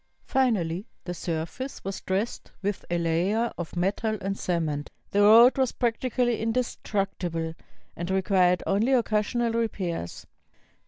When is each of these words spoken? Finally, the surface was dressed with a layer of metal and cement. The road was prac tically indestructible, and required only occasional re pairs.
Finally, 0.25 0.87
the 1.03 1.13
surface 1.13 1.83
was 1.83 2.01
dressed 2.01 2.51
with 2.63 2.83
a 2.89 2.97
layer 2.97 3.53
of 3.55 3.75
metal 3.75 4.17
and 4.21 4.35
cement. 4.35 4.89
The 5.11 5.21
road 5.21 5.59
was 5.59 5.73
prac 5.73 5.99
tically 5.99 6.39
indestructible, 6.39 7.53
and 7.95 8.09
required 8.09 8.63
only 8.65 8.93
occasional 8.93 9.53
re 9.53 9.67
pairs. 9.67 10.25